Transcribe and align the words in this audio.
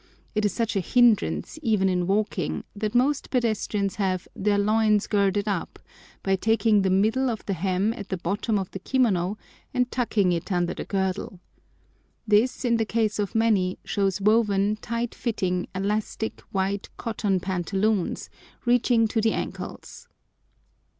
It 0.33 0.45
is 0.45 0.51
such 0.51 0.75
a 0.75 0.79
hindrance, 0.79 1.59
even 1.61 1.87
in 1.87 2.07
walking, 2.07 2.63
that 2.75 2.95
most 2.95 3.29
pedestrians 3.29 3.97
have 3.97 4.27
"their 4.35 4.57
loins 4.57 5.05
girded 5.05 5.47
up" 5.47 5.77
by 6.23 6.35
taking 6.35 6.81
the 6.81 6.89
middle 6.89 7.29
of 7.29 7.45
the 7.45 7.53
hem 7.53 7.93
at 7.93 8.09
the 8.09 8.17
bottom 8.17 8.57
of 8.57 8.71
the 8.71 8.79
kimono 8.79 9.37
and 9.75 9.91
tucking 9.91 10.31
it 10.31 10.51
under 10.51 10.73
the 10.73 10.85
girdle. 10.85 11.39
This, 12.27 12.65
in 12.65 12.77
the 12.77 12.83
case 12.85 13.19
of 13.19 13.35
many, 13.35 13.77
shows 13.85 14.19
woven, 14.19 14.77
tight 14.77 15.13
fitting, 15.13 15.67
elastic, 15.75 16.41
white 16.51 16.89
cotton 16.97 17.39
pantaloons, 17.39 18.31
reaching 18.65 19.07
to 19.07 19.21
the 19.21 19.33
ankles. 19.33 20.07